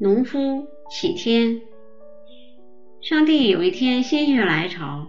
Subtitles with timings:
[0.00, 1.60] 农夫启天。
[3.00, 5.08] 上帝有一天心血来潮，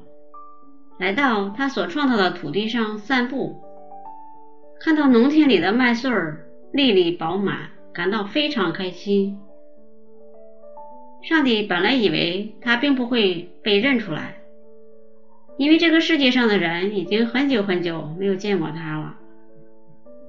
[0.98, 3.62] 来到他所创造的土地上散步，
[4.80, 6.12] 看到农田里的麦穗
[6.72, 9.38] 粒粒饱满，感到非常开心。
[11.22, 14.42] 上帝本来以为他并不会被认出来，
[15.60, 19.18] 因为这个世界上的人已经很久很久没有见过他了。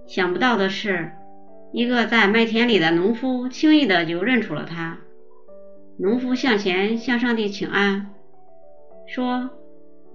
[0.06, 1.12] 想不到的是，
[1.73, 4.98] 一个在麦田里的农夫轻易的就认出了他。
[5.98, 8.11] 农夫向前向上帝请安，
[9.06, 9.51] 说：“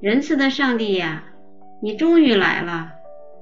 [0.01, 1.23] 仁慈的上帝呀，
[1.81, 2.91] 你终于来了！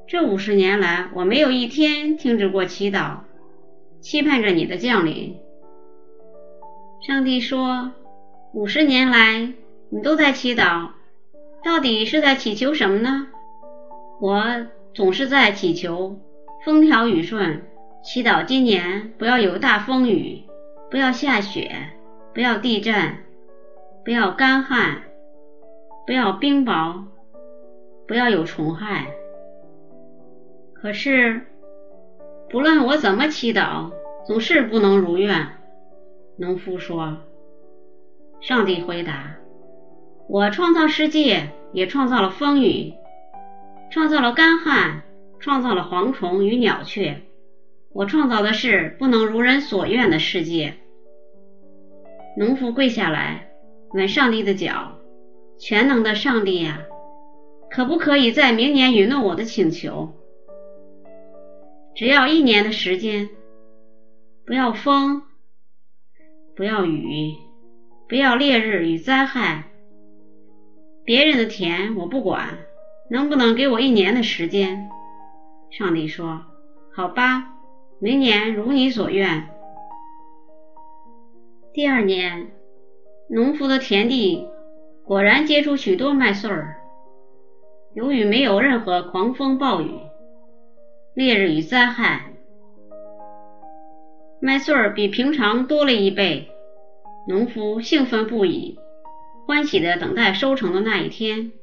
[0.07, 3.19] 这五十年来，我没有一天停止过祈祷，
[4.01, 5.37] 期盼着你的降临。”
[7.07, 7.93] 上帝说
[8.53, 9.53] ：“五十年来，
[9.89, 10.89] 你都在祈祷，
[11.63, 13.27] 到底是在祈求什么呢？”
[14.21, 16.19] 我总是在祈求
[16.63, 17.63] 风调雨顺，
[18.03, 20.41] 祈祷今年不要有大风雨，
[20.91, 21.71] 不要下雪，
[22.33, 23.15] 不要地震，
[24.03, 25.03] 不要干旱，
[26.05, 27.05] 不要冰雹，
[28.05, 29.07] 不要有虫害。
[30.73, 31.47] 可是，
[32.49, 33.91] 不论我怎么祈祷，
[34.27, 35.47] 总是不能如愿。
[36.35, 37.19] 农夫说
[38.41, 39.37] ：“上帝回答，
[40.27, 42.93] 我创造世界，也创造了风雨，
[43.89, 45.03] 创造了干旱，
[45.39, 47.21] 创造了蝗虫与鸟雀。
[47.93, 50.75] 我创造的是不能如人所愿的世界。”
[52.37, 53.49] 农夫跪下来，
[53.93, 54.97] 吻上帝的脚
[55.59, 56.81] ：“全能的上帝呀，
[57.69, 60.13] 可不可以在明年允诺我的请求？
[61.95, 63.29] 只要一年的时间，
[64.45, 65.21] 不要风。”
[66.55, 67.33] 不要雨，
[68.07, 69.63] 不要烈日与灾害。
[71.03, 72.59] 别人的田我不管，
[73.09, 74.87] 能不能给我一年的时间？
[75.71, 76.45] 上帝说
[76.93, 77.49] ：“好吧，
[78.03, 79.47] 明年如你所愿。”
[81.71, 82.51] 第二年，
[83.29, 84.45] 农夫的田地
[85.05, 86.81] 果然结出许多麦穗儿。
[87.93, 89.89] 由于没有任何狂风暴雨、
[91.13, 92.33] 烈日与灾害。
[94.41, 96.49] 麦穗儿比平常多了一倍，
[97.29, 98.77] 农夫兴奋不已，
[99.47, 101.53] 欢喜地等待收成的那一天。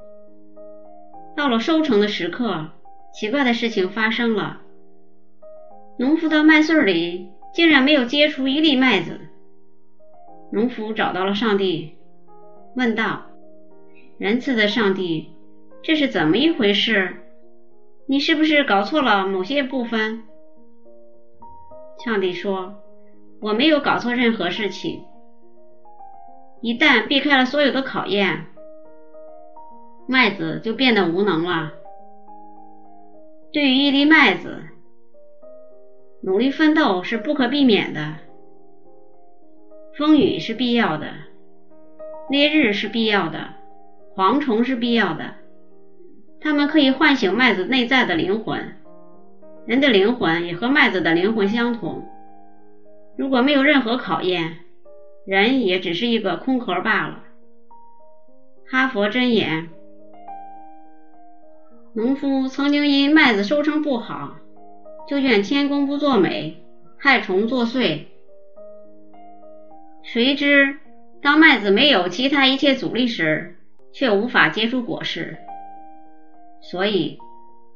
[1.36, 2.70] 到了收成的时刻，
[3.12, 4.62] 奇怪的事情发生了：
[6.00, 9.20] 农夫的麦穗里竟然没有结出一粒麦子。
[10.50, 11.94] 农夫找到了上帝，
[12.74, 13.26] 问道
[14.16, 15.28] ：“仁慈的上帝，
[15.82, 17.16] 这是怎么一回事？
[18.06, 20.22] 你是不是搞错了某些部分？”
[22.02, 22.76] 上帝说
[23.42, 25.04] ：“我没有搞错任何事情。
[26.62, 28.46] 一旦避开了所有的考验，
[30.08, 31.72] 麦子就变得无能了。
[33.52, 34.62] 对于一粒麦子，
[36.22, 38.16] 努力奋斗是不可避免的。
[39.96, 41.12] 风雨是必要的，
[42.28, 43.54] 烈日是必要的，
[44.14, 45.34] 蝗虫是必要的。
[46.40, 48.76] 它们可以唤醒麦子内在的灵魂。”
[49.66, 52.08] 人的灵魂也和麦子的灵魂相同。
[53.16, 54.56] 如果没有任何考验，
[55.26, 57.22] 人也只是一个空壳罢了。
[58.66, 59.68] 哈佛箴言：
[61.92, 64.36] 农夫曾经因麦子收成不好，
[65.10, 66.62] 就怨天公不作美，
[66.96, 68.02] 害虫作祟。
[70.04, 70.76] 谁知
[71.20, 73.56] 当麦子没有其他一切阻力时，
[73.92, 75.36] 却无法结出果实。
[76.62, 77.18] 所以，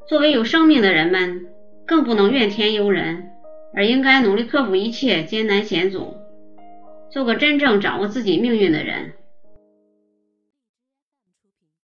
[0.08, 1.46] 作为有生命的人们。
[1.86, 3.30] 更不能怨天尤人，
[3.74, 6.14] 而应该努力克服一切艰难险阻，
[7.10, 9.12] 做个真正掌握自己命运的人。